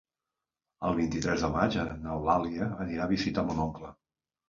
El 0.89 0.95
vint-i-tres 1.01 1.45
de 1.47 1.51
maig 1.57 1.79
n'Eulàlia 2.07 2.73
anirà 2.89 3.07
a 3.09 3.13
visitar 3.17 3.49
mon 3.53 3.67
oncle. 3.71 3.97